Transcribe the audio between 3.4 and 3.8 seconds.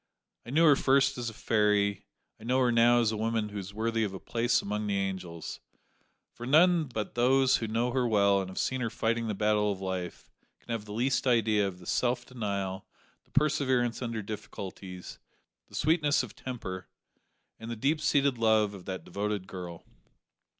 who is